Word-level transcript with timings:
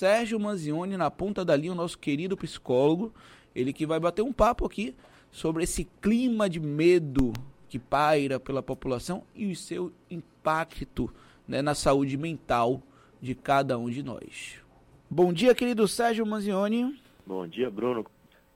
Sérgio 0.00 0.40
Manzioni 0.40 0.96
na 0.96 1.10
ponta 1.10 1.44
da 1.44 1.54
linha, 1.54 1.72
o 1.72 1.74
nosso 1.74 1.98
querido 1.98 2.34
psicólogo. 2.34 3.12
Ele 3.54 3.70
que 3.70 3.84
vai 3.84 4.00
bater 4.00 4.22
um 4.22 4.32
papo 4.32 4.64
aqui 4.64 4.96
sobre 5.30 5.64
esse 5.64 5.84
clima 6.00 6.48
de 6.48 6.58
medo 6.58 7.34
que 7.68 7.78
paira 7.78 8.40
pela 8.40 8.62
população 8.62 9.24
e 9.34 9.52
o 9.52 9.54
seu 9.54 9.92
impacto 10.10 11.12
né, 11.46 11.60
na 11.60 11.74
saúde 11.74 12.16
mental 12.16 12.82
de 13.20 13.34
cada 13.34 13.76
um 13.76 13.90
de 13.90 14.02
nós. 14.02 14.54
Bom 15.10 15.34
dia, 15.34 15.54
querido 15.54 15.86
Sérgio 15.86 16.24
Manzioni. 16.24 16.98
Bom 17.26 17.46
dia, 17.46 17.70
Bruno. 17.70 18.06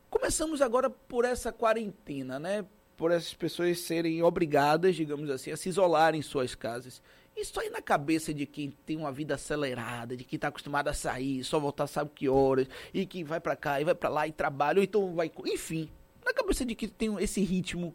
Começamos 0.08 0.62
agora 0.62 0.88
por 0.88 1.26
essa 1.26 1.52
quarentena, 1.52 2.38
né? 2.38 2.64
Por 2.96 3.11
essas 3.11 3.34
pessoas 3.34 3.80
serem 3.80 4.22
obrigadas, 4.22 4.94
digamos 4.94 5.29
assim, 5.30 5.50
a 5.50 5.56
se 5.56 5.68
isolar 5.68 6.14
em 6.14 6.22
suas 6.22 6.54
casas. 6.54 7.02
Isso 7.36 7.58
aí 7.58 7.68
na 7.68 7.82
cabeça 7.82 8.32
de 8.32 8.46
quem 8.46 8.70
tem 8.70 8.96
uma 8.96 9.11
vida 9.11 9.34
acelerada, 9.34 10.16
de 10.16 10.22
quem 10.22 10.36
está 10.36 10.48
acostumado 10.48 10.88
a 10.88 10.93
sair, 10.93 11.43
só 11.43 11.58
voltar 11.58 11.88
sabe 11.88 12.11
que 12.14 12.29
horas, 12.29 12.68
e 12.93 13.04
que 13.04 13.25
vai 13.25 13.40
para 13.40 13.57
cá 13.57 13.80
e 13.80 13.84
vai 13.84 13.94
para 13.94 14.08
lá 14.08 14.29
e 14.29 14.32
trabalha, 14.32 14.79
ou 14.79 14.84
então 14.84 15.14
vai. 15.14 15.30
Enfim, 15.46 15.90
na 16.25 16.32
cabeça 16.32 16.64
de 16.64 16.76
quem 16.76 16.89
tem 16.89 17.14
esse 17.18 17.43
ritmo, 17.43 17.94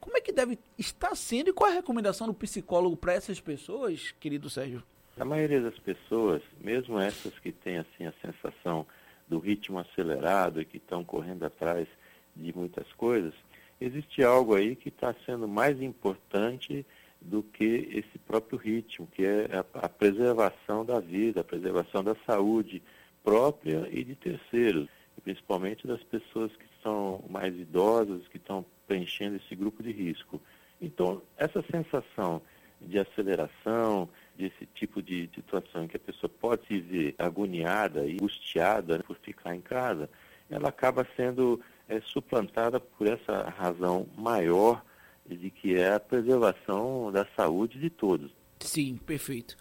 como 0.00 0.16
é 0.16 0.20
que 0.22 0.32
deve 0.32 0.58
estar 0.78 1.14
sendo 1.14 1.50
e 1.50 1.52
qual 1.52 1.68
é 1.68 1.74
a 1.74 1.76
recomendação 1.76 2.26
do 2.26 2.32
psicólogo 2.32 2.96
para 2.96 3.12
essas 3.12 3.38
pessoas, 3.40 4.14
querido 4.18 4.48
Sérgio? 4.48 4.82
A 5.18 5.24
maioria 5.24 5.60
das 5.60 5.78
pessoas, 5.78 6.40
mesmo 6.58 6.98
essas 6.98 7.38
que 7.40 7.52
têm 7.52 7.78
assim 7.78 8.06
a 8.06 8.14
sensação 8.22 8.86
do 9.28 9.38
ritmo 9.38 9.78
acelerado 9.78 10.62
e 10.62 10.64
que 10.64 10.78
estão 10.78 11.04
correndo 11.04 11.44
atrás 11.44 11.86
de 12.34 12.56
muitas 12.56 12.90
coisas, 12.94 13.34
existe 13.80 14.22
algo 14.22 14.54
aí 14.54 14.74
que 14.76 14.88
está 14.88 15.14
sendo 15.24 15.46
mais 15.46 15.80
importante 15.80 16.84
do 17.20 17.42
que 17.42 17.88
esse 17.92 18.18
próprio 18.18 18.58
ritmo, 18.58 19.06
que 19.08 19.24
é 19.24 19.48
a, 19.52 19.86
a, 19.86 19.88
preservação 19.88 20.84
da 20.84 21.00
vida, 21.00 21.40
a 21.40 21.44
preservação 21.44 22.02
da 22.02 22.14
saúde 22.26 22.82
própria 23.24 23.88
e 23.90 24.04
de 24.04 24.14
terceiros, 24.14 24.88
principalmente 25.22 25.86
das 25.86 26.02
pessoas 26.04 26.52
que 26.52 26.66
são 26.82 27.24
mais 27.28 27.54
idosas, 27.54 28.26
que 28.28 28.36
estão 28.36 28.64
preenchendo 28.86 29.36
esse 29.36 29.54
grupo 29.54 29.82
de 29.82 29.90
risco. 29.90 30.40
Então, 30.80 31.20
essa 31.36 31.62
sensação 31.70 32.40
de 32.80 32.98
aceleração, 32.98 34.08
desse 34.36 34.66
tipo 34.66 35.02
de 35.02 35.28
situação 35.34 35.84
em 35.84 35.88
que 35.88 35.96
a 35.96 36.00
pessoa 36.00 36.30
pode 36.40 36.64
se 36.68 36.78
ver 36.78 37.14
agoniada 37.18 38.06
e 38.06 38.14
angustiada 38.14 39.00
por 39.00 39.16
ficar 39.16 39.54
em 39.54 39.60
casa, 39.60 40.08
ela 40.48 40.68
acaba 40.68 41.06
sendo 41.16 41.60
é, 41.88 42.00
suplantada 42.00 42.78
por 42.78 43.06
essa 43.06 43.48
razão 43.50 44.06
maior 44.16 44.84
de 45.26 45.50
que 45.50 45.76
é 45.76 45.94
a 45.94 46.00
preservação 46.00 47.10
da 47.12 47.26
saúde 47.36 47.78
de 47.78 47.90
todos. 47.90 48.30
Sim, 48.60 48.96
perfeito. 48.96 49.56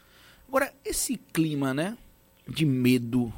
Agora, 0.48 0.74
esse 0.84 1.18
clima, 1.18 1.74
né, 1.74 1.98
de 2.48 2.66
medo, 2.66 3.34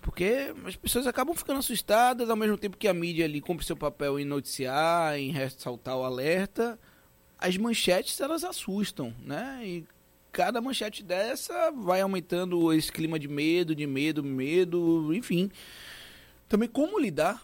porque 0.00 0.54
as 0.64 0.76
pessoas 0.76 1.06
acabam 1.06 1.34
ficando 1.34 1.58
assustadas 1.58 2.30
ao 2.30 2.36
mesmo 2.36 2.56
tempo 2.56 2.76
que 2.76 2.86
a 2.86 2.94
mídia 2.94 3.24
ali 3.24 3.40
cumpre 3.40 3.66
seu 3.66 3.76
papel 3.76 4.20
em 4.20 4.24
noticiar, 4.24 5.18
em 5.18 5.32
ressaltar 5.32 5.96
o 5.96 6.04
alerta, 6.04 6.78
as 7.36 7.56
manchetes 7.56 8.20
elas 8.20 8.44
assustam, 8.44 9.12
né? 9.20 9.60
E 9.64 9.84
cada 10.30 10.60
manchete 10.60 11.02
dessa 11.02 11.72
vai 11.72 12.00
aumentando 12.00 12.72
esse 12.72 12.92
clima 12.92 13.18
de 13.18 13.26
medo, 13.26 13.74
de 13.74 13.86
medo, 13.86 14.22
medo, 14.22 15.12
enfim. 15.12 15.50
Também 16.48 16.68
como 16.68 16.98
lidar? 16.98 17.42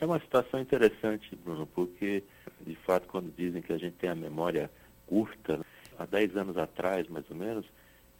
É 0.00 0.04
uma 0.04 0.20
situação 0.20 0.60
interessante, 0.60 1.34
Bruno, 1.36 1.66
porque 1.66 2.22
de 2.60 2.76
fato 2.76 3.08
quando 3.08 3.34
dizem 3.34 3.62
que 3.62 3.72
a 3.72 3.78
gente 3.78 3.94
tem 3.96 4.10
a 4.10 4.14
memória 4.14 4.70
curta, 5.06 5.60
há 5.98 6.06
10 6.06 6.36
anos 6.36 6.56
atrás, 6.56 7.08
mais 7.08 7.24
ou 7.30 7.36
menos, 7.36 7.64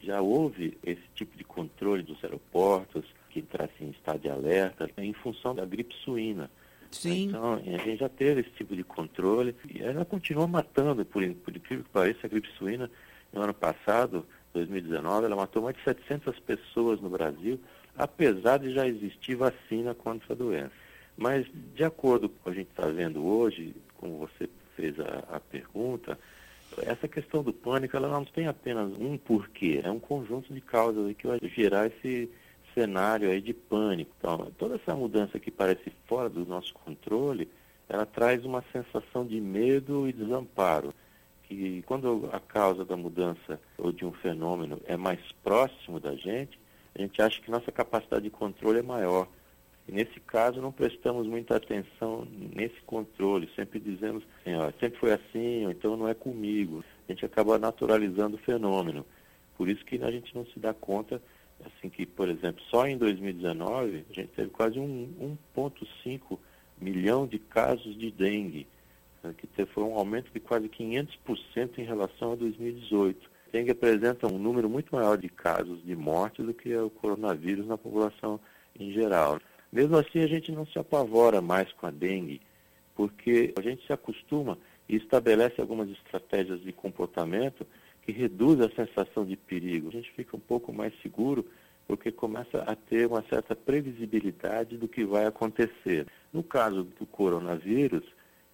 já 0.00 0.20
houve 0.20 0.78
esse 0.82 1.02
tipo 1.14 1.36
de 1.36 1.44
controle 1.44 2.02
dos 2.02 2.22
aeroportos, 2.22 3.04
que 3.30 3.40
entrasse 3.40 3.72
em 3.80 3.90
estado 3.90 4.20
de 4.20 4.28
alerta, 4.28 4.90
em 4.96 5.12
função 5.12 5.54
da 5.54 5.64
gripe 5.64 5.94
suína. 6.04 6.50
Sim. 6.90 7.26
Então, 7.28 7.54
a 7.54 7.58
gente 7.58 7.96
já 7.98 8.08
teve 8.08 8.40
esse 8.40 8.50
tipo 8.50 8.74
de 8.74 8.82
controle 8.82 9.54
e 9.68 9.82
ela 9.82 10.04
continua 10.04 10.46
matando, 10.46 11.04
por, 11.04 11.22
por 11.34 11.54
incrível 11.54 11.84
que 11.84 11.90
pareça, 11.90 12.20
a 12.24 12.28
gripe 12.28 12.48
suína. 12.56 12.90
No 13.32 13.42
ano 13.42 13.52
passado, 13.52 14.24
2019, 14.54 15.26
ela 15.26 15.36
matou 15.36 15.62
mais 15.62 15.76
de 15.76 15.84
700 15.84 16.38
pessoas 16.40 17.00
no 17.00 17.10
Brasil, 17.10 17.60
apesar 17.98 18.58
de 18.58 18.72
já 18.72 18.86
existir 18.86 19.34
vacina 19.34 19.94
contra 19.94 20.32
a 20.32 20.36
doença. 20.36 20.72
Mas, 21.16 21.46
de 21.74 21.82
acordo 21.82 22.28
com 22.28 22.36
o 22.36 22.42
que 22.44 22.50
a 22.50 22.54
gente 22.54 22.70
está 22.70 22.86
vendo 22.86 23.26
hoje, 23.26 23.74
como 23.96 24.18
você 24.18 24.48
fez 24.76 24.98
a, 25.00 25.36
a 25.36 25.40
pergunta, 25.40 26.16
essa 26.82 27.08
questão 27.08 27.42
do 27.42 27.52
pânico, 27.52 27.96
ela 27.96 28.08
não 28.08 28.24
tem 28.24 28.46
apenas 28.46 28.92
um 28.92 29.18
porquê, 29.18 29.80
é 29.82 29.90
um 29.90 29.98
conjunto 29.98 30.54
de 30.54 30.60
causas 30.60 31.12
que 31.16 31.26
vai 31.26 31.40
gerar 31.42 31.86
esse 31.86 32.30
cenário 32.72 33.28
aí 33.30 33.40
de 33.40 33.52
pânico. 33.52 34.12
Então, 34.16 34.52
toda 34.56 34.76
essa 34.76 34.94
mudança 34.94 35.40
que 35.40 35.50
parece 35.50 35.92
fora 36.06 36.28
do 36.28 36.46
nosso 36.46 36.72
controle, 36.74 37.48
ela 37.88 38.06
traz 38.06 38.44
uma 38.44 38.62
sensação 38.72 39.26
de 39.26 39.40
medo 39.40 40.08
e 40.08 40.12
desamparo. 40.12 40.94
Que 41.44 41.82
quando 41.86 42.28
a 42.32 42.38
causa 42.38 42.84
da 42.84 42.96
mudança 42.96 43.58
ou 43.76 43.90
de 43.90 44.04
um 44.04 44.12
fenômeno 44.12 44.80
é 44.84 44.96
mais 44.96 45.20
próximo 45.42 45.98
da 45.98 46.14
gente, 46.14 46.60
a 46.98 47.00
gente 47.00 47.22
acha 47.22 47.40
que 47.40 47.50
nossa 47.50 47.70
capacidade 47.70 48.24
de 48.24 48.30
controle 48.30 48.80
é 48.80 48.82
maior. 48.82 49.28
E 49.86 49.92
nesse 49.92 50.18
caso 50.20 50.60
não 50.60 50.72
prestamos 50.72 51.26
muita 51.26 51.56
atenção 51.56 52.26
nesse 52.30 52.80
controle, 52.82 53.48
sempre 53.54 53.78
dizemos 53.78 54.22
sempre 54.80 54.98
foi 54.98 55.12
assim, 55.12 55.64
ou 55.64 55.70
então 55.70 55.96
não 55.96 56.08
é 56.08 56.14
comigo. 56.14 56.84
A 57.08 57.12
gente 57.12 57.24
acaba 57.24 57.58
naturalizando 57.58 58.36
o 58.36 58.40
fenômeno. 58.40 59.06
Por 59.56 59.68
isso 59.68 59.84
que 59.84 60.02
a 60.02 60.10
gente 60.10 60.34
não 60.34 60.44
se 60.46 60.58
dá 60.58 60.74
conta 60.74 61.22
assim 61.64 61.88
que, 61.88 62.04
por 62.04 62.28
exemplo, 62.28 62.62
só 62.70 62.86
em 62.86 62.96
2019 62.98 64.04
a 64.10 64.12
gente 64.12 64.28
teve 64.28 64.50
quase 64.50 64.78
um 64.78 65.36
1,5 65.56 66.38
milhão 66.80 67.26
de 67.26 67.38
casos 67.38 67.96
de 67.96 68.10
dengue, 68.10 68.66
né, 69.22 69.34
que 69.36 69.66
foi 69.66 69.84
um 69.84 69.94
aumento 69.94 70.32
de 70.32 70.40
quase 70.40 70.68
500% 70.68 71.78
em 71.78 71.84
relação 71.84 72.32
a 72.32 72.36
2018. 72.36 73.37
Dengue 73.52 73.70
apresenta 73.70 74.26
um 74.26 74.38
número 74.38 74.68
muito 74.68 74.94
maior 74.94 75.16
de 75.16 75.28
casos 75.28 75.82
de 75.84 75.96
morte 75.96 76.42
do 76.42 76.52
que 76.52 76.74
o 76.76 76.90
coronavírus 76.90 77.66
na 77.66 77.78
população 77.78 78.38
em 78.78 78.92
geral. 78.92 79.40
Mesmo 79.72 79.96
assim, 79.96 80.20
a 80.20 80.26
gente 80.26 80.52
não 80.52 80.66
se 80.66 80.78
apavora 80.78 81.40
mais 81.40 81.72
com 81.72 81.86
a 81.86 81.90
dengue, 81.90 82.40
porque 82.94 83.52
a 83.58 83.62
gente 83.62 83.86
se 83.86 83.92
acostuma 83.92 84.58
e 84.88 84.96
estabelece 84.96 85.60
algumas 85.60 85.88
estratégias 85.90 86.60
de 86.60 86.72
comportamento 86.72 87.66
que 88.02 88.12
reduz 88.12 88.60
a 88.60 88.70
sensação 88.70 89.24
de 89.24 89.36
perigo. 89.36 89.88
A 89.88 89.92
gente 89.92 90.10
fica 90.12 90.36
um 90.36 90.40
pouco 90.40 90.72
mais 90.72 90.92
seguro 91.02 91.46
porque 91.86 92.12
começa 92.12 92.62
a 92.62 92.74
ter 92.74 93.06
uma 93.06 93.22
certa 93.22 93.56
previsibilidade 93.56 94.76
do 94.76 94.86
que 94.88 95.04
vai 95.04 95.26
acontecer. 95.26 96.06
No 96.32 96.42
caso 96.42 96.84
do 96.84 97.06
coronavírus, 97.06 98.04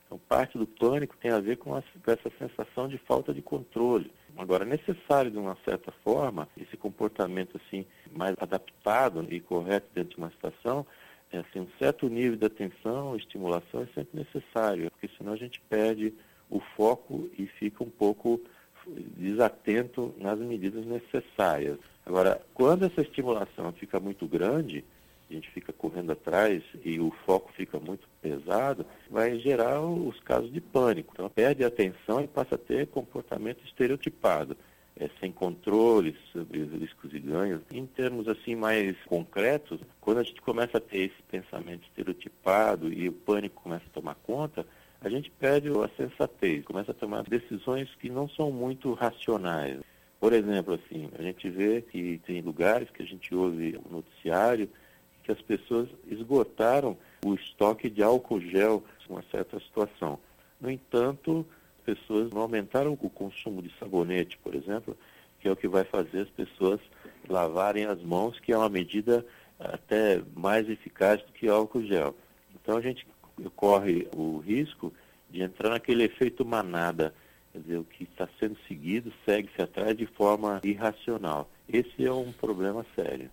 então, 0.06 0.21
parte 0.28 0.56
do 0.56 0.66
pânico 0.66 1.16
tem 1.16 1.33
a 1.33 1.41
ver 1.41 1.56
com 1.56 1.77
essa 1.77 2.31
sensação 2.38 2.87
de 2.87 2.99
falta 2.99 3.34
de 3.34 3.43
controle. 3.43 4.10
Agora, 4.37 4.65
é 4.65 4.67
necessário, 4.67 5.31
de 5.31 5.39
uma 5.39 5.56
certa 5.65 5.93
forma, 6.03 6.49
esse 6.56 6.77
comportamento 6.77 7.56
assim 7.56 7.87
mais 8.12 8.34
adaptado 8.39 9.27
e 9.31 9.41
correto 9.41 9.87
dentro 9.95 10.11
de 10.11 10.19
uma 10.19 10.31
situação, 10.31 10.87
é, 11.33 11.39
assim, 11.39 11.61
um 11.61 11.69
certo 11.78 12.09
nível 12.09 12.37
de 12.37 12.47
atenção, 12.47 13.17
estimulação 13.17 13.83
é 13.83 13.87
sempre 13.95 14.19
necessário, 14.19 14.91
porque 14.91 15.11
senão 15.17 15.33
a 15.33 15.37
gente 15.37 15.61
perde 15.62 16.15
o 16.50 16.61
foco 16.77 17.28
e 17.39 17.47
fica 17.47 17.83
um 17.83 17.91
pouco 17.91 18.41
desatento 18.87 20.15
nas 20.19 20.39
medidas 20.39 20.84
necessárias. 20.84 21.78
Agora, 22.05 22.41
quando 22.53 22.84
essa 22.84 23.01
estimulação 23.01 23.72
fica 23.72 23.99
muito 23.99 24.27
grande, 24.27 24.84
a 25.31 25.33
gente 25.33 25.51
fica 25.51 25.72
correndo 25.72 26.12
atrás 26.12 26.62
e 26.84 27.01
o 27.01 27.11
foco 27.25 27.51
fica 27.53 27.81
muito 27.81 28.06
vai 29.10 29.38
gerar 29.38 29.81
os 29.81 30.19
casos 30.20 30.53
de 30.53 30.60
pânico. 30.60 31.12
Então, 31.15 31.28
perde 31.28 31.65
a 31.65 31.69
atenção 31.69 32.20
e 32.20 32.28
passa 32.28 32.54
a 32.54 32.59
ter 32.59 32.87
comportamento 32.88 33.65
estereotipado. 33.65 34.56
É, 34.97 35.10
sem 35.19 35.32
controle 35.32 36.16
sobre 36.32 36.60
os 36.60 36.70
riscos 36.70 37.12
e 37.12 37.19
ganhos. 37.19 37.60
Em 37.72 37.84
termos 37.84 38.28
assim 38.28 38.54
mais 38.54 38.97
concretos, 39.06 39.80
quando 40.01 40.18
a 40.18 40.22
gente 40.22 40.41
começa 40.41 40.78
a 40.78 40.80
ter 40.80 41.10
esse 41.10 41.22
pensamento 41.28 41.83
estereotipado 41.83 42.92
e 42.92 43.09
o 43.09 43.12
pânico 43.12 43.60
começa 43.60 43.84
a 43.86 43.92
tomar 43.92 44.15
conta, 44.15 44.65
a 45.00 45.09
gente 45.09 45.33
perde 45.33 45.68
a 45.68 45.89
sensatez, 45.97 46.65
começa 46.65 46.92
a 46.92 46.95
tomar 46.95 47.24
decisões 47.24 47.92
que 47.97 48.09
não 48.09 48.28
são 48.28 48.53
muito 48.53 48.92
racionais. 48.92 49.80
Por 50.21 50.33
exemplo, 50.33 50.74
assim, 50.74 51.10
a 51.18 51.22
gente 51.22 51.50
vê 51.50 51.83
que 51.83 52.18
tem 52.24 52.41
lugares 52.41 52.89
que 52.91 53.03
a 53.03 53.07
gente 53.07 53.34
ouve 53.34 53.72
no 53.72 53.97
noticiário 53.97 54.71
que 55.24 55.32
as 55.32 55.41
pessoas 55.41 55.88
esgotaram 56.06 56.97
o 57.24 57.34
estoque 57.34 57.91
de 57.91 58.03
álcool 58.03 58.41
gel 58.41 58.84
em 59.09 59.12
uma 59.12 59.24
certa 59.30 59.59
situação. 59.59 60.18
No 60.60 60.71
entanto, 60.71 61.44
as 61.78 61.97
pessoas 61.97 62.30
não 62.30 62.42
aumentaram 62.42 62.92
o 62.92 63.10
consumo 63.10 63.62
de 63.62 63.72
sabonete, 63.78 64.38
por 64.38 64.54
exemplo, 64.54 64.97
que 65.41 65.48
é 65.48 65.50
o 65.50 65.56
que 65.56 65.66
vai 65.66 65.84
fazer 65.84 66.21
as 66.21 66.30
pessoas 66.30 66.80
lavarem 67.28 67.86
as 67.86 68.00
mãos, 68.03 68.38
que 68.38 68.53
é 68.53 68.56
uma 68.56 68.68
medida 68.68 69.24
até 69.59 70.22
mais 70.36 70.68
eficaz 70.68 71.22
do 71.22 71.32
que 71.32 71.48
álcool 71.48 71.84
gel. 71.84 72.15
Então 72.54 72.76
a 72.76 72.80
gente 72.80 73.06
corre 73.56 74.06
o 74.15 74.38
risco 74.38 74.92
de 75.30 75.42
entrar 75.42 75.71
naquele 75.71 76.04
efeito 76.04 76.44
manada, 76.44 77.15
Quer 77.54 77.60
dizer, 77.60 77.78
o 77.78 77.84
que 77.84 78.03
está 78.03 78.28
sendo 78.41 78.56
seguido 78.66 79.12
segue-se 79.24 79.62
atrás 79.62 79.97
de 79.97 80.06
forma 80.06 80.60
irracional. 80.65 81.48
Esse 81.68 82.04
é 82.04 82.12
um 82.12 82.32
problema 82.32 82.84
sério. 82.97 83.30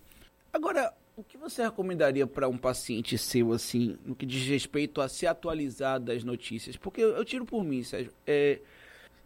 Agora, 0.53 0.93
o 1.21 1.23
que 1.23 1.38
você 1.38 1.62
recomendaria 1.62 2.25
para 2.25 2.50
um 2.50 2.57
paciente 2.57 3.18
seu, 3.18 3.53
assim, 3.53 3.97
no 4.03 4.15
que 4.15 4.25
diz 4.25 4.47
respeito 4.47 5.00
a 5.00 5.07
se 5.07 5.27
atualizar 5.27 6.00
das 6.00 6.23
notícias? 6.23 6.75
Porque 6.75 7.01
eu, 7.01 7.23
tiro 7.23 7.45
por 7.45 7.63
mim, 7.63 7.83
Sérgio. 7.83 8.12
É, 8.25 8.59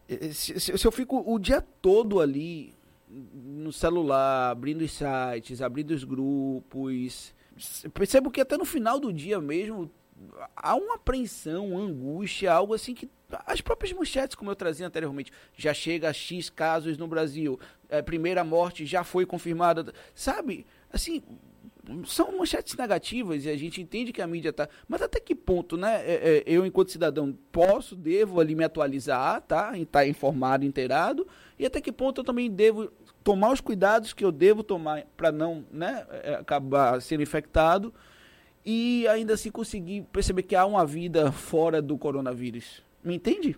é 0.08 0.30
se, 0.30 0.60
se, 0.60 0.86
eu 0.86 0.92
fico 0.92 1.24
o 1.26 1.40
dia 1.40 1.62
todo 1.82 2.20
ali 2.20 2.74
no 3.10 3.72
celular, 3.72 4.52
abrindo 4.52 4.82
os 4.82 4.92
sites, 4.92 5.62
abrindo 5.62 5.92
os 5.92 6.04
grupos, 6.04 7.34
percebo 7.94 8.30
que 8.30 8.42
até 8.42 8.58
no 8.58 8.66
final 8.66 9.00
do 9.00 9.14
dia 9.14 9.40
mesmo 9.40 9.90
há 10.56 10.76
uma 10.76 10.96
apreensão, 10.96 11.72
uma 11.72 11.82
angústia, 11.82 12.52
algo 12.52 12.74
assim 12.74 12.94
que 12.94 13.10
as 13.46 13.62
próprias 13.62 13.94
manchetes, 13.94 14.36
como 14.36 14.52
eu 14.52 14.56
trazia 14.56 14.86
anteriormente, 14.86 15.32
já 15.56 15.74
chega 15.74 16.10
a 16.10 16.14
X 16.14 16.50
casos 16.50 16.98
no 16.98 17.08
Brasil, 17.08 17.58
é, 17.90 18.02
primeira 18.02 18.44
morte 18.44 18.86
já 18.86 19.04
foi 19.04 19.26
confirmada, 19.26 19.94
sabe? 20.14 20.66
Assim, 20.92 21.24
são 22.06 22.38
manchetes 22.38 22.76
negativas 22.76 23.46
e 23.46 23.50
a 23.50 23.58
gente 23.58 23.82
entende 23.82 24.12
que 24.12 24.22
a 24.22 24.28
mídia 24.28 24.50
está. 24.50 24.68
Mas 24.88 25.02
até 25.02 25.20
que 25.20 25.36
ponto, 25.36 25.78
né? 25.78 26.02
É, 26.06 26.14
é, 26.14 26.44
eu, 26.46 26.66
enquanto 26.66 26.92
cidadão, 26.92 27.38
posso, 27.52 27.96
devo 27.96 28.40
ali 28.40 28.56
me 28.56 28.64
atualizar, 28.64 29.42
tá? 29.42 29.78
Estar 29.78 30.00
tá 30.00 30.08
informado, 30.08 30.66
inteirado, 30.66 31.28
e 31.58 31.66
até 31.66 31.80
que 31.80 31.92
ponto 31.92 32.22
eu 32.22 32.26
também 32.26 32.50
devo 32.50 32.92
tomar 33.24 33.52
os 33.52 33.62
cuidados 33.62 34.14
que 34.14 34.24
eu 34.24 34.32
devo 34.32 34.64
tomar 34.64 35.04
para 35.18 35.32
não 35.32 35.66
né, 35.72 36.06
é, 36.24 36.36
acabar 36.36 37.02
sendo 37.02 37.24
infectado 37.24 37.94
e 38.64 39.08
ainda 39.08 39.34
assim 39.34 39.50
conseguir 39.50 40.04
perceber 40.12 40.44
que 40.44 40.56
há 40.56 40.66
uma 40.66 40.86
vida 40.86 41.32
fora 41.32 41.82
do 41.82 41.98
coronavírus. 41.98 42.84
Me 43.04 43.16
entende? 43.16 43.58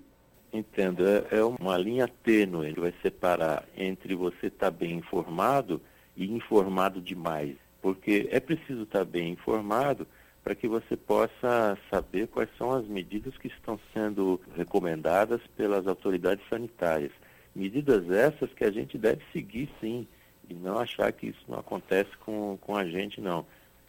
Entendo. 0.52 1.04
É, 1.06 1.44
uma 1.60 1.78
linha 1.78 2.08
tênue 2.08 2.74
que 2.74 2.80
vai 2.80 2.94
separar 3.02 3.66
entre 3.76 4.16
você 4.16 4.48
estar 4.48 4.72
tá 4.72 4.72
bem 4.72 4.98
informado 4.98 5.82
e 6.16 6.32
informado 6.32 7.02
demais 7.02 7.56
porque 7.88 8.28
é 8.34 8.39
preciso 8.42 8.84
estar 8.84 9.06
bem 9.06 9.31
informado 9.31 10.06
para 10.44 10.54
que 10.54 10.68
você 10.68 10.98
possa 10.98 11.78
saber 11.89 12.28
quais 12.28 12.50
são 12.57 12.72
as 12.72 12.86
medidas 12.86 13.38
que 13.38 13.48
estão 13.48 13.80
sendo 13.94 14.42
recomendadas 14.57 15.39
pelas 15.56 15.88
autoridades 15.88 16.44
sanitárias. 16.50 17.13
Medidas 17.56 18.12
essas 18.12 18.51
que 18.51 18.66
a 18.66 18.72
gente 18.72 18.98
deve 18.98 19.22
seguir 19.31 19.69
sim, 19.80 20.06
e 20.50 20.54
não 20.54 20.78
achar 20.78 21.13
que 21.13 21.28
isso 21.28 21.39
não 21.48 21.60
acontece 21.60 22.12
com, 22.18 22.57
com 22.60 22.75
a 22.75 22.84
gente, 22.84 23.22
não. 23.22 23.45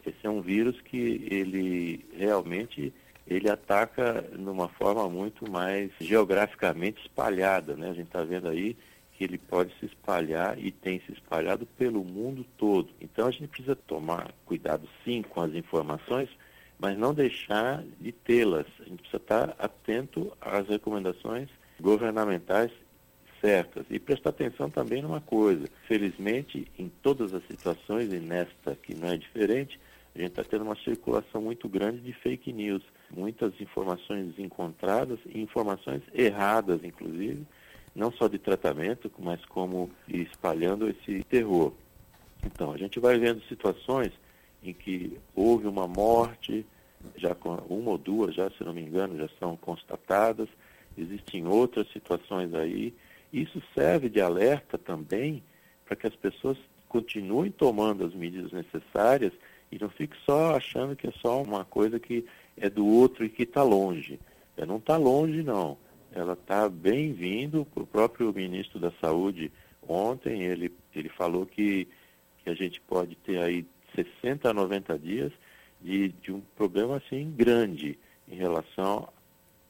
Esse 0.07 0.25
é 0.25 0.31
um 0.31 0.43
vírus 0.43 0.81
que 0.81 1.27
ele 1.29 2.07
realmente 2.17 2.95
ele 3.27 3.51
ataca 3.51 4.25
numa 4.39 4.69
forma 4.69 5.09
muito 5.09 5.51
mais 5.51 5.91
geograficamente 6.01 7.03
espalhada, 7.03 7.75
né? 7.75 7.91
A 7.91 7.95
gente 7.95 8.07
está 8.07 8.23
vendo 8.23 8.49
aí 8.49 8.77
que 9.19 9.25
ele 9.25 9.37
pode 9.37 9.75
se 9.81 9.87
espalhar 9.87 10.57
e 10.57 10.71
tem 10.71 11.01
se 11.01 11.13
espalhado 11.13 11.67
pelo 11.67 12.05
mundo 12.05 12.47
todo. 12.57 12.89
Então 13.01 13.27
a 13.27 13.33
gente 13.33 13.49
precisa 13.49 13.75
tomar 13.75 14.33
cuidado 14.47 14.89
sim 15.05 15.23
com 15.23 15.41
as 15.41 15.53
informações, 15.55 16.29
mas 16.79 16.97
não 16.97 17.13
deixar 17.13 17.83
de 18.01 18.13
tê-las. 18.13 18.67
A 18.79 18.85
gente 18.85 19.01
precisa 19.01 19.17
estar 19.17 19.57
atento 19.59 20.33
às 20.41 20.69
recomendações 20.69 21.49
governamentais 21.81 22.71
certas 23.41 23.85
e 23.91 23.99
prestar 23.99 24.31
atenção 24.31 24.71
também 24.71 25.03
numa 25.03 25.21
coisa. 25.21 25.67
Felizmente, 25.89 26.71
em 26.79 26.89
todas 27.03 27.35
as 27.35 27.45
situações, 27.49 28.13
e 28.13 28.21
nesta 28.21 28.77
que 28.77 28.95
não 28.95 29.09
é 29.09 29.17
diferente, 29.17 29.81
a 30.15 30.19
gente 30.21 30.31
está 30.31 30.45
tendo 30.45 30.63
uma 30.63 30.77
circulação 30.77 31.43
muito 31.43 31.69
grande 31.69 31.99
de 32.01 32.13
fake 32.13 32.53
news, 32.53 32.83
muitas 33.11 33.53
informações 33.61 34.39
encontradas 34.39 35.19
informações 35.27 36.03
erradas, 36.15 36.85
inclusive, 36.85 37.45
não 37.99 38.13
só 38.13 38.29
de 38.29 38.39
tratamento, 38.39 39.11
mas 39.19 39.45
como 39.47 39.91
espalhando 40.07 40.89
esse 40.89 41.25
terror. 41.25 41.73
Então, 42.45 42.73
a 42.73 42.79
gente 42.79 43.01
vai 43.01 43.19
vendo 43.19 43.43
situações 43.49 44.13
em 44.63 44.73
que 44.73 45.19
houve 45.35 45.67
uma 45.67 45.89
morte, 45.89 46.65
já 47.17 47.35
com 47.35 47.55
uma 47.69 47.91
ou 47.91 47.99
duas, 47.99 48.37
já 48.37 48.49
se 48.51 48.63
não 48.63 48.73
me 48.73 48.83
engano, 48.83 49.19
já 49.19 49.29
são 49.41 49.57
constatadas, 49.57 50.49
existem 50.97 51.47
outras 51.47 51.91
situações 51.93 52.55
aí. 52.55 52.95
Isso 53.33 53.61
serve 53.75 54.09
de 54.09 54.21
alerta 54.21 54.79
também 54.79 55.43
para 55.85 55.97
que 55.97 56.07
as 56.07 56.15
pessoas 56.15 56.57
continuem 56.89 57.51
tomando 57.51 58.05
as 58.05 58.15
medidas 58.15 58.53
necessárias 58.53 59.33
e 59.73 59.79
não 59.79 59.91
fique 59.91 60.17
só 60.25 60.57
achando 60.57 60.95
que 60.95 61.09
é 61.09 61.13
só 61.21 61.43
uma 61.43 61.65
coisa 61.65 61.99
que 61.99 62.25
é 62.57 62.71
do 62.71 62.87
outro 62.87 63.25
e 63.25 63.29
que 63.29 63.43
está 63.43 63.63
longe. 63.63 64.21
É, 64.57 64.65
não 64.65 64.77
está 64.77 64.97
longe, 64.97 65.43
não 65.43 65.77
ela 66.13 66.33
está 66.35 66.69
bem-vindo. 66.69 67.67
O 67.75 67.87
próprio 67.87 68.33
ministro 68.33 68.79
da 68.79 68.91
Saúde, 69.01 69.51
ontem, 69.87 70.43
ele, 70.43 70.73
ele 70.95 71.09
falou 71.09 71.47
que, 71.47 71.89
que 72.43 72.51
a 72.51 72.55
gente 72.55 72.81
pode 72.81 73.17
ter 73.17 73.39
aí 73.41 73.67
60 73.95 74.51
a 74.51 74.55
90 74.55 74.99
dias 74.99 75.33
de, 75.81 76.09
de 76.09 76.33
um 76.33 76.41
problema 76.57 76.97
assim 76.97 77.33
grande 77.37 77.99
em 78.27 78.37
relação 78.37 79.09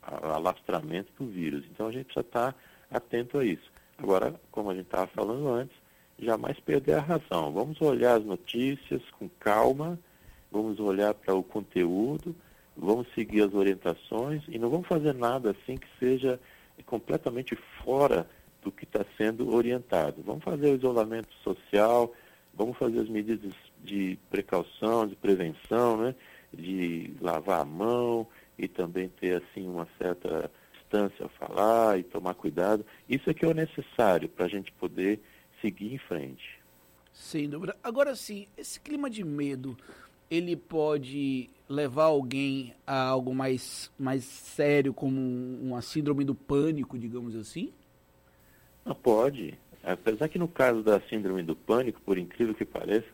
ao 0.03 0.33
alastramento 0.33 1.13
do 1.19 1.31
vírus. 1.31 1.65
Então 1.71 1.87
a 1.87 1.93
gente 1.93 2.07
precisa 2.07 2.27
estar 2.27 2.57
atento 2.91 3.39
a 3.39 3.45
isso. 3.45 3.71
Agora, 3.97 4.35
como 4.51 4.71
a 4.71 4.75
gente 4.75 4.87
estava 4.87 5.07
falando 5.09 5.49
antes, 5.49 5.77
jamais 6.19 6.59
perder 6.61 6.95
a 6.95 7.01
razão. 7.01 7.53
Vamos 7.53 7.81
olhar 7.81 8.17
as 8.17 8.25
notícias 8.25 9.03
com 9.19 9.29
calma, 9.41 9.99
vamos 10.51 10.81
olhar 10.81 11.15
para 11.15 11.35
o 11.35 11.43
conteúdo 11.43 12.35
vamos 12.79 13.09
seguir 13.15 13.43
as 13.43 13.53
orientações 13.53 14.43
e 14.49 14.59
não 14.59 14.71
vamos 14.71 14.87
fazer 14.87 15.15
nada 15.15 15.51
assim 15.51 15.77
que 15.77 15.89
seja 15.99 16.41
completamente 16.87 17.57
fora 17.83 18.29
do 18.63 18.71
que 18.71 18.85
está 18.85 19.05
sendo 19.17 19.53
orientado. 19.55 20.23
Vamos 20.25 20.45
fazer 20.45 20.71
o 20.71 20.77
isolamento 20.77 21.33
social, 21.43 22.13
vamos 22.55 22.77
fazer 22.79 23.01
as 23.01 23.09
medidas 23.09 23.53
de 23.83 24.19
precaução, 24.31 25.07
de 25.07 25.17
prevenção, 25.17 25.97
né? 25.97 26.15
de 26.53 27.13
lavar 27.21 27.61
a 27.61 27.65
mão 27.65 28.27
e 28.57 28.69
também 28.69 29.09
ter 29.09 29.43
assim 29.43 29.67
uma 29.67 29.87
certa 29.99 30.51
distância 30.73 31.25
ao 31.25 31.29
falar 31.31 31.99
e 31.99 32.03
tomar 32.03 32.35
cuidado. 32.35 32.85
Isso 33.09 33.29
é 33.29 33.35
que 33.35 33.45
é 33.45 33.49
o 33.49 33.55
necessário 33.55 34.29
para 34.29 34.47
a 34.47 34.49
gente 34.49 34.73
poder 34.73 35.21
seguir 35.61 35.93
em 35.93 35.99
frente. 35.99 36.59
Sem 37.13 37.49
dúvida. 37.49 37.77
Agora 37.83 38.15
sim, 38.15 38.47
esse 38.57 38.81
clima 38.81 39.11
de 39.11 39.25
medo 39.25 39.77
ele 40.31 40.57
pode 40.57 41.51
levar 41.69 42.05
alguém 42.05 42.75
a 42.87 43.03
algo 43.03 43.35
mais, 43.35 43.91
mais 43.99 44.25
sério, 44.25 44.95
como 44.95 45.21
uma 45.21 45.83
síndrome 45.83 46.25
do 46.25 46.35
pânico, 46.35 46.99
digamos 46.99 47.37
assim? 47.37 47.73
Não 48.85 48.95
pode. 48.95 49.55
Apesar 49.83 50.29
que 50.29 50.39
no 50.39 50.49
caso 50.49 50.83
da 50.83 51.01
síndrome 51.01 51.43
do 51.43 51.55
pânico, 51.55 52.01
por 52.01 52.19
incrível 52.19 52.55
que 52.55 52.65
pareça, 52.65 53.09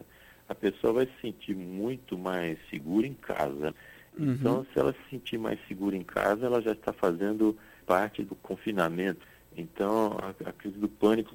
a 0.49 0.55
pessoa 0.55 0.93
vai 0.93 1.07
se 1.07 1.21
sentir 1.21 1.55
muito 1.55 2.17
mais 2.17 2.59
segura 2.71 3.07
em 3.07 3.15
casa. 3.15 3.75
Uhum. 4.17 4.33
Então, 4.33 4.67
se 4.73 4.79
ela 4.79 4.93
se 4.93 5.11
sentir 5.11 5.39
mais 5.39 5.59
segura 5.67 5.97
em 5.97 6.05
casa, 6.05 6.47
ela 6.47 6.61
já 6.61 6.73
está 6.73 6.93
fazendo 6.93 7.57
parte 7.87 8.23
do 8.23 8.35
confinamento. 8.37 9.27
Então, 9.57 10.17
a, 10.21 10.49
a 10.49 10.53
crise 10.53 10.79
do 10.79 10.89
pânico, 10.89 11.35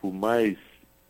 por 0.00 0.12
mais 0.12 0.56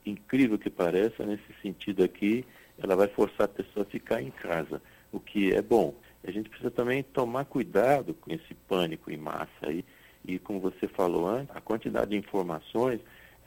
incrível 0.04 0.58
que 0.58 0.70
pareça, 0.70 1.24
nesse 1.24 1.52
sentido 1.62 2.02
aqui, 2.02 2.44
ela 2.78 2.96
vai 2.96 3.08
forçar 3.08 3.46
a 3.46 3.48
pessoa 3.48 3.84
a 3.84 3.90
ficar 3.90 4.22
em 4.22 4.30
casa, 4.30 4.80
o 5.12 5.20
que 5.20 5.52
é 5.52 5.62
bom. 5.62 5.94
A 6.24 6.30
gente 6.30 6.48
precisa 6.48 6.70
também 6.70 7.02
tomar 7.02 7.44
cuidado 7.44 8.14
com 8.14 8.32
esse 8.32 8.54
pânico 8.68 9.10
em 9.10 9.16
massa 9.16 9.50
aí. 9.62 9.84
E 10.26 10.38
como 10.38 10.58
você 10.58 10.88
falou 10.88 11.28
antes, 11.28 11.54
a 11.54 11.60
quantidade 11.60 12.10
de 12.10 12.16
informações, 12.16 13.00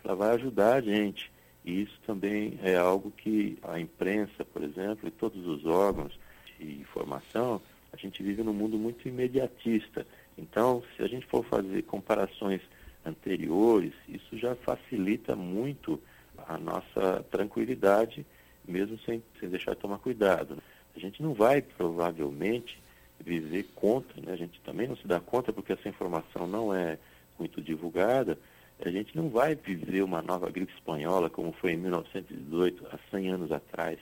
ela 0.04 0.16
vai 0.16 0.36
ajudar 0.36 0.76
a 0.76 0.82
gente. 0.82 1.32
E 1.66 1.82
isso 1.82 2.00
também 2.06 2.60
é 2.64 2.78
algo 2.78 3.12
que 3.12 3.58
a 3.64 3.80
imprensa, 3.80 4.46
por 4.46 4.64
exemplo, 4.64 5.08
e 5.08 5.12
todos 5.12 5.46
os 5.46 5.66
órgãos 5.66 6.18
de 6.58 6.80
informação, 6.80 7.62
a 7.92 7.98
gente 7.98 8.22
vive 8.22 8.44
num 8.44 8.54
mundo 8.54 8.78
muito 8.78 9.08
imediatista. 9.08 10.06
Então, 10.38 10.84
se 10.96 11.04
a 11.04 11.08
gente 11.08 11.26
for 11.26 11.44
fazer 11.46 11.82
comparações 11.84 12.62
anteriores, 13.04 13.94
isso 14.08 14.38
já 14.38 14.56
facilita 14.56 15.36
muito 15.36 16.00
a 16.48 16.58
nossa 16.58 17.26
tranquilidade 17.32 18.26
mesmo 18.68 19.00
sem, 19.00 19.24
sem 19.40 19.50
deixar 19.50 19.74
de 19.74 19.80
tomar 19.80 20.00
cuidado. 20.00 20.58
A 20.96 21.00
gente 21.00 21.22
não 21.22 21.34
vai, 21.34 21.62
provavelmente, 21.62 22.80
viver 23.20 23.64
contra, 23.76 24.22
né? 24.22 24.34
a 24.34 24.36
gente 24.36 24.60
também 24.62 24.88
não 24.88 24.96
se 24.96 25.08
dá 25.08 25.20
conta 25.20 25.54
porque 25.54 25.74
essa 25.74 25.90
informação 25.90 26.48
não 26.48 26.74
é 26.74 26.98
muito 27.40 27.62
divulgada, 27.62 28.38
a 28.80 28.90
gente 28.90 29.16
não 29.16 29.30
vai 29.30 29.56
viver 29.56 30.04
uma 30.04 30.22
nova 30.22 30.50
gripe 30.50 30.74
espanhola 30.74 31.30
como 31.30 31.52
foi 31.54 31.74
em 31.74 31.78
1918, 31.78 32.88
há 32.92 33.00
100 33.10 33.30
anos 33.30 33.52
atrás, 33.52 33.98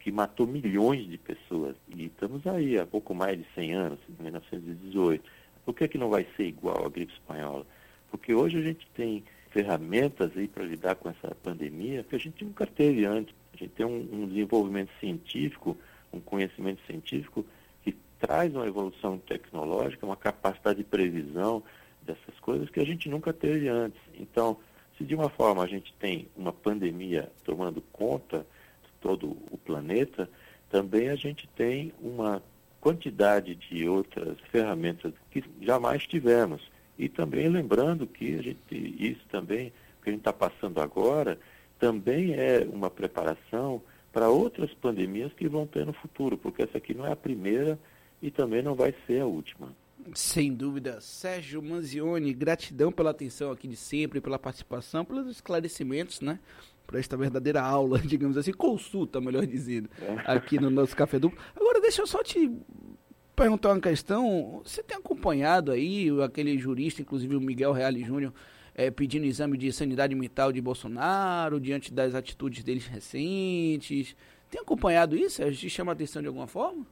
que 0.00 0.10
matou 0.10 0.46
milhões 0.46 1.08
de 1.08 1.18
pessoas. 1.18 1.76
E 1.88 2.06
estamos 2.06 2.46
aí 2.46 2.78
há 2.78 2.86
pouco 2.86 3.14
mais 3.14 3.38
de 3.38 3.46
100 3.54 3.74
anos, 3.74 3.98
em 4.08 4.22
1918. 4.22 5.24
Por 5.64 5.74
que, 5.74 5.88
que 5.88 5.98
não 5.98 6.10
vai 6.10 6.26
ser 6.36 6.44
igual 6.44 6.86
à 6.86 6.88
gripe 6.88 7.12
espanhola? 7.12 7.66
Porque 8.10 8.34
hoje 8.34 8.58
a 8.58 8.62
gente 8.62 8.86
tem 8.94 9.22
ferramentas 9.50 10.30
aí 10.36 10.48
para 10.48 10.64
lidar 10.64 10.94
com 10.96 11.08
essa 11.08 11.34
pandemia 11.42 12.04
que 12.04 12.16
a 12.16 12.18
gente 12.18 12.44
nunca 12.44 12.66
teve 12.66 13.04
antes. 13.04 13.34
Gente 13.60 13.72
tem 13.72 13.84
um, 13.84 14.08
um 14.10 14.26
desenvolvimento 14.26 14.90
científico, 14.98 15.76
um 16.10 16.18
conhecimento 16.18 16.80
científico 16.86 17.44
que 17.84 17.94
traz 18.18 18.54
uma 18.54 18.66
evolução 18.66 19.18
tecnológica, 19.18 20.06
uma 20.06 20.16
capacidade 20.16 20.78
de 20.78 20.84
previsão 20.84 21.62
dessas 22.02 22.40
coisas 22.40 22.70
que 22.70 22.80
a 22.80 22.86
gente 22.86 23.08
nunca 23.08 23.32
teve 23.32 23.68
antes. 23.68 24.00
Então, 24.18 24.56
se 24.96 25.04
de 25.04 25.14
uma 25.14 25.28
forma 25.28 25.62
a 25.62 25.66
gente 25.66 25.92
tem 25.94 26.26
uma 26.34 26.52
pandemia 26.52 27.30
tomando 27.44 27.82
conta 27.92 28.46
de 28.82 28.90
todo 29.00 29.36
o 29.50 29.58
planeta, 29.58 30.28
também 30.70 31.10
a 31.10 31.16
gente 31.16 31.46
tem 31.48 31.92
uma 32.00 32.42
quantidade 32.80 33.54
de 33.54 33.86
outras 33.86 34.38
ferramentas 34.50 35.12
que 35.30 35.44
jamais 35.60 36.06
tivemos. 36.06 36.70
E 36.98 37.08
também 37.08 37.48
lembrando 37.48 38.06
que 38.06 38.38
a 38.38 38.42
gente, 38.42 38.58
isso 38.70 39.24
também, 39.30 39.72
que 40.02 40.08
a 40.08 40.12
gente 40.12 40.20
está 40.20 40.32
passando 40.32 40.80
agora, 40.80 41.38
também 41.80 42.34
é 42.34 42.68
uma 42.70 42.90
preparação 42.90 43.82
para 44.12 44.28
outras 44.28 44.72
pandemias 44.74 45.32
que 45.32 45.48
vão 45.48 45.66
ter 45.66 45.86
no 45.86 45.92
futuro, 45.94 46.36
porque 46.36 46.62
essa 46.62 46.78
aqui 46.78 46.92
não 46.92 47.06
é 47.06 47.12
a 47.12 47.16
primeira 47.16 47.78
e 48.20 48.30
também 48.30 48.62
não 48.62 48.74
vai 48.74 48.94
ser 49.06 49.22
a 49.22 49.26
última. 49.26 49.74
Sem 50.14 50.52
dúvida. 50.52 51.00
Sérgio 51.00 51.62
Manzioni, 51.62 52.32
gratidão 52.32 52.92
pela 52.92 53.10
atenção 53.10 53.50
aqui 53.50 53.66
de 53.66 53.76
sempre, 53.76 54.20
pela 54.20 54.38
participação, 54.38 55.04
pelos 55.04 55.28
esclarecimentos, 55.30 56.20
né? 56.20 56.38
Por 56.86 56.98
esta 56.98 57.16
verdadeira 57.16 57.62
aula, 57.62 57.98
digamos 58.04 58.36
assim, 58.36 58.52
consulta, 58.52 59.20
melhor 59.20 59.46
dizendo, 59.46 59.88
é. 60.00 60.22
aqui 60.26 60.58
no 60.58 60.70
nosso 60.70 60.94
Café 60.96 61.18
Duplo. 61.18 61.38
Agora, 61.54 61.80
deixa 61.80 62.02
eu 62.02 62.06
só 62.06 62.22
te 62.22 62.50
perguntar 63.36 63.70
uma 63.70 63.80
questão. 63.80 64.60
Você 64.64 64.82
tem 64.82 64.96
acompanhado 64.96 65.70
aí 65.70 66.08
aquele 66.22 66.58
jurista, 66.58 67.00
inclusive 67.00 67.36
o 67.36 67.40
Miguel 67.40 67.72
Reale 67.72 68.04
Júnior, 68.04 68.32
é, 68.74 68.90
pedindo 68.90 69.24
exame 69.24 69.56
de 69.56 69.72
sanidade 69.72 70.14
mental 70.14 70.52
de 70.52 70.60
Bolsonaro, 70.60 71.60
diante 71.60 71.92
das 71.92 72.14
atitudes 72.14 72.62
deles 72.62 72.86
recentes? 72.86 74.16
Tem 74.50 74.60
acompanhado 74.60 75.16
isso? 75.16 75.42
A 75.42 75.50
gente 75.50 75.70
chama 75.70 75.92
a 75.92 75.94
atenção 75.94 76.20
de 76.20 76.28
alguma 76.28 76.46
forma? 76.46 76.86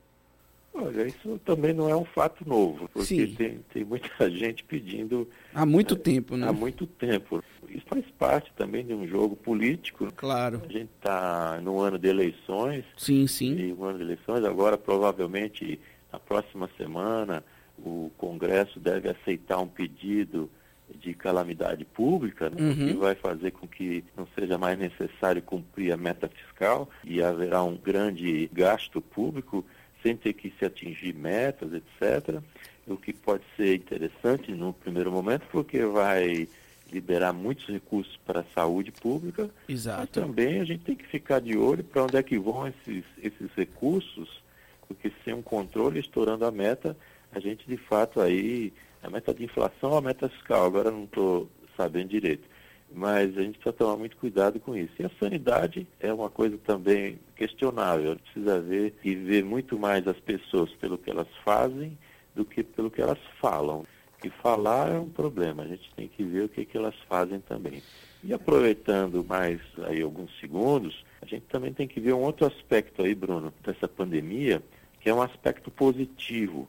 Olha, 0.73 1.07
isso 1.07 1.41
também 1.45 1.73
não 1.73 1.89
é 1.89 1.97
um 1.97 2.05
fato 2.05 2.49
novo, 2.49 2.89
porque 2.93 3.27
tem, 3.29 3.59
tem 3.73 3.85
muita 3.85 4.09
gente 4.31 4.63
pedindo. 4.63 5.29
Há 5.53 5.67
muito 5.67 5.97
tempo, 5.97 6.37
né? 6.37 6.47
Há 6.47 6.53
muito 6.53 6.87
tempo. 6.87 7.43
Isso 7.69 7.85
faz 7.87 8.05
parte 8.17 8.53
também 8.55 8.87
de 8.87 8.95
um 8.95 9.07
jogo 9.07 9.35
político. 9.35 10.09
Claro. 10.15 10.63
A 10.65 10.73
gente 10.73 10.91
está 10.97 11.61
no 11.63 11.81
ano 11.81 11.99
de 11.99 12.09
eleições. 12.09 12.85
Sim, 12.97 13.27
sim. 13.27 13.57
E 13.57 13.73
o 13.73 13.85
ano 13.85 13.99
de 13.99 14.05
eleições, 14.05 14.45
agora 14.45 14.79
provavelmente 14.79 15.81
na 16.13 16.21
próxima 16.21 16.71
semana 16.77 17.43
o 17.77 18.11
Congresso 18.17 18.79
deve 18.79 19.09
aceitar 19.09 19.59
um 19.59 19.69
pedido 19.69 20.51
de 20.95 21.15
calamidade 21.15 21.85
pública, 21.85 22.51
né, 22.51 22.57
uhum. 22.61 22.75
que 22.75 22.93
vai 22.95 23.15
fazer 23.15 23.51
com 23.53 23.67
que 23.67 24.05
não 24.17 24.27
seja 24.35 24.57
mais 24.57 24.79
necessário 24.79 25.43
cumprir 25.43 25.93
a 25.93 25.97
meta 25.97 26.29
fiscal 26.29 26.89
e 27.05 27.23
haverá 27.23 27.63
um 27.63 27.77
grande 27.77 28.49
gasto 28.53 29.01
público 29.01 29.65
sem 30.03 30.17
ter 30.17 30.33
que 30.33 30.53
se 30.59 30.65
atingir 30.65 31.15
metas, 31.15 31.71
etc. 31.73 32.41
O 32.87 32.97
que 32.97 33.13
pode 33.13 33.43
ser 33.57 33.75
interessante 33.77 34.53
no 34.53 34.73
primeiro 34.73 35.11
momento, 35.11 35.47
porque 35.51 35.85
vai 35.85 36.49
liberar 36.91 37.33
muitos 37.33 37.67
recursos 37.67 38.19
para 38.25 38.41
a 38.41 38.45
saúde 38.55 38.91
pública. 38.91 39.51
Exato. 39.69 40.01
Mas 40.01 40.11
também 40.11 40.61
a 40.61 40.65
gente 40.65 40.85
tem 40.85 40.97
que 40.97 41.07
ficar 41.07 41.41
de 41.41 41.57
olho 41.57 41.85
para 41.85 42.05
onde 42.05 42.17
é 42.17 42.23
que 42.23 42.39
vão 42.39 42.67
esses, 42.67 43.05
esses 43.23 43.51
recursos, 43.55 44.43
porque 44.87 45.13
sem 45.25 45.35
um 45.35 45.43
controle 45.43 46.01
estourando 46.01 46.47
a 46.47 46.51
meta, 46.51 46.97
a 47.33 47.39
gente 47.41 47.67
de 47.67 47.77
fato 47.77 48.21
aí, 48.21 48.73
a 49.03 49.11
meta 49.11 49.33
de 49.35 49.45
inflação 49.45 49.91
ou 49.91 49.99
a 49.99 50.03
meta 50.03 50.29
fiscal, 50.29 50.67
agora 50.67 50.91
não 50.91 51.05
estou 51.05 51.49
sabendo 51.77 52.09
direito 52.09 52.49
mas 52.93 53.37
a 53.37 53.43
gente 53.43 53.59
precisa 53.59 53.73
tomar 53.73 53.97
muito 53.97 54.17
cuidado 54.17 54.59
com 54.61 54.77
isso. 54.77 54.93
E 54.99 55.05
a 55.05 55.11
sanidade 55.21 55.87
é 56.01 56.13
uma 56.13 56.31
coisa 56.31 56.57
também 56.59 57.19
questionável. 57.37 58.17
Precisa 58.17 58.61
ver 58.61 58.95
e 59.05 59.15
ver 59.15 59.45
muito 59.45 59.79
mais 59.79 60.07
as 60.07 60.19
pessoas 60.19 60.71
pelo 60.75 60.97
que 60.97 61.11
elas 61.11 61.29
fazem 61.45 61.97
do 62.35 62.45
que 62.45 62.63
pelo 62.63 62.91
que 62.91 63.03
elas 63.03 63.19
falam. 63.41 63.87
Que 64.21 64.31
falar 64.31 64.91
é 64.91 64.99
um 64.99 65.09
problema, 65.09 65.63
a 65.63 65.67
gente 65.67 65.93
tem 65.95 66.09
que 66.09 66.25
ver 66.25 66.45
o 66.45 66.49
que, 66.49 66.65
que 66.65 66.77
elas 66.77 66.95
fazem 67.09 67.39
também. 67.41 67.81
E 68.25 68.35
aproveitando 68.35 69.25
mais 69.25 69.61
aí 69.85 70.03
alguns 70.03 70.37
segundos, 70.41 71.05
a 71.23 71.27
gente 71.27 71.45
também 71.47 71.73
tem 71.73 71.87
que 71.87 72.01
ver 72.01 72.15
um 72.15 72.23
outro 72.23 72.45
aspecto 72.45 73.03
aí, 73.03 73.15
Bruno, 73.15 73.55
dessa 73.65 73.87
pandemia, 73.87 74.61
que 75.01 75.09
é 75.09 75.15
um 75.15 75.23
aspecto 75.23 75.71
positivo, 75.71 76.69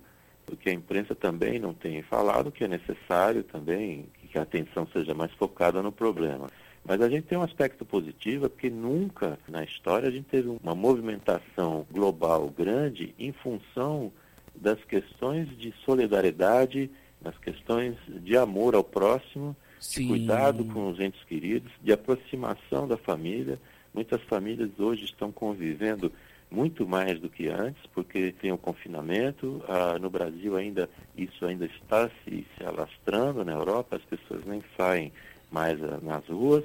porque 0.49 0.69
a 0.69 0.73
imprensa 0.73 1.13
também 1.13 1.59
não 1.59 1.73
tem 1.73 2.01
falado 2.01 2.51
que 2.51 2.63
é 2.63 2.67
necessário 2.67 3.43
também 3.43 4.07
que 4.31 4.37
a 4.37 4.41
atenção 4.41 4.87
seja 4.91 5.13
mais 5.13 5.31
focada 5.33 5.81
no 5.81 5.91
problema. 5.91 6.47
Mas 6.83 7.01
a 7.01 7.09
gente 7.09 7.27
tem 7.27 7.37
um 7.37 7.43
aspecto 7.43 7.85
positivo, 7.85 8.49
porque 8.49 8.69
nunca 8.69 9.37
na 9.47 9.63
história 9.63 10.07
a 10.07 10.11
gente 10.11 10.25
teve 10.25 10.49
uma 10.61 10.73
movimentação 10.73 11.85
global 11.91 12.49
grande 12.49 13.13
em 13.17 13.31
função 13.31 14.11
das 14.55 14.83
questões 14.85 15.47
de 15.57 15.73
solidariedade, 15.85 16.89
das 17.21 17.37
questões 17.37 17.95
de 18.07 18.37
amor 18.37 18.75
ao 18.75 18.83
próximo, 18.83 19.55
Sim. 19.79 20.01
de 20.01 20.07
cuidado 20.07 20.65
com 20.65 20.89
os 20.89 20.99
entes 20.99 21.23
queridos, 21.25 21.71
de 21.81 21.91
aproximação 21.91 22.87
da 22.87 22.97
família. 22.97 23.59
Muitas 23.93 24.21
famílias 24.23 24.71
hoje 24.79 25.05
estão 25.05 25.31
convivendo 25.31 26.11
muito 26.51 26.87
mais 26.87 27.19
do 27.19 27.29
que 27.29 27.47
antes, 27.47 27.81
porque 27.93 28.33
tem 28.41 28.51
o 28.51 28.57
confinamento. 28.57 29.63
Ah, 29.67 29.97
no 29.99 30.09
Brasil 30.09 30.55
ainda 30.55 30.89
isso 31.15 31.45
ainda 31.45 31.65
está 31.65 32.09
se, 32.23 32.45
se 32.57 32.63
alastrando 32.65 33.45
na 33.45 33.53
Europa, 33.53 33.95
as 33.95 34.03
pessoas 34.03 34.43
nem 34.45 34.63
saem 34.75 35.11
mais 35.51 35.81
ah, 35.83 35.99
nas 36.01 36.25
ruas, 36.27 36.63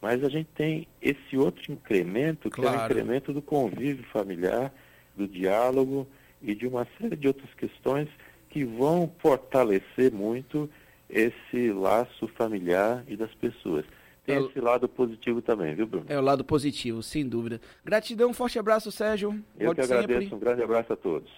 mas 0.00 0.24
a 0.24 0.28
gente 0.28 0.48
tem 0.54 0.86
esse 1.00 1.36
outro 1.36 1.72
incremento, 1.72 2.50
que 2.50 2.60
claro. 2.60 2.76
é 2.76 2.80
o 2.80 2.84
incremento 2.84 3.32
do 3.32 3.42
convívio 3.42 4.04
familiar, 4.04 4.72
do 5.16 5.28
diálogo 5.28 6.08
e 6.42 6.54
de 6.54 6.66
uma 6.66 6.86
série 6.98 7.16
de 7.16 7.28
outras 7.28 7.52
questões 7.54 8.08
que 8.48 8.64
vão 8.64 9.12
fortalecer 9.18 10.12
muito 10.12 10.68
esse 11.08 11.72
laço 11.72 12.26
familiar 12.28 13.04
e 13.06 13.16
das 13.16 13.32
pessoas 13.34 13.84
tem 14.30 14.44
é 14.44 14.46
esse 14.48 14.60
lado 14.60 14.88
positivo 14.88 15.42
também, 15.42 15.74
viu, 15.74 15.86
Bruno? 15.86 16.06
É 16.08 16.18
o 16.18 16.22
lado 16.22 16.44
positivo, 16.44 17.02
sem 17.02 17.28
dúvida. 17.28 17.60
Gratidão, 17.84 18.30
um 18.30 18.34
forte 18.34 18.58
abraço, 18.58 18.90
Sérgio. 18.90 19.42
Eu 19.58 19.68
Pode 19.74 19.86
que 19.86 19.92
agradeço, 19.92 20.20
sempre. 20.20 20.34
um 20.36 20.38
grande 20.38 20.62
abraço 20.62 20.92
a 20.92 20.96
todos. 20.96 21.30